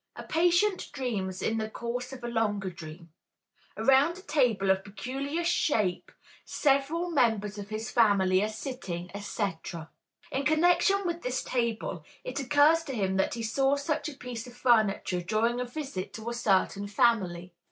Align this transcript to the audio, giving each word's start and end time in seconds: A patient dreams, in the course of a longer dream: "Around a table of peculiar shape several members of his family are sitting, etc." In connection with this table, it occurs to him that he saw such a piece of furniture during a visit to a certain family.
A 0.15 0.23
patient 0.23 0.89
dreams, 0.93 1.43
in 1.43 1.59
the 1.59 1.69
course 1.69 2.11
of 2.11 2.23
a 2.23 2.27
longer 2.27 2.71
dream: 2.71 3.11
"Around 3.77 4.17
a 4.17 4.23
table 4.23 4.71
of 4.71 4.83
peculiar 4.83 5.43
shape 5.43 6.11
several 6.43 7.11
members 7.11 7.59
of 7.59 7.69
his 7.69 7.91
family 7.91 8.41
are 8.41 8.47
sitting, 8.49 9.11
etc." 9.15 9.91
In 10.31 10.43
connection 10.43 11.05
with 11.05 11.21
this 11.21 11.43
table, 11.43 12.03
it 12.23 12.39
occurs 12.39 12.81
to 12.85 12.95
him 12.95 13.17
that 13.17 13.35
he 13.35 13.43
saw 13.43 13.75
such 13.75 14.09
a 14.09 14.15
piece 14.17 14.47
of 14.47 14.57
furniture 14.57 15.21
during 15.21 15.59
a 15.61 15.65
visit 15.65 16.13
to 16.13 16.29
a 16.29 16.33
certain 16.33 16.87
family. 16.87 17.53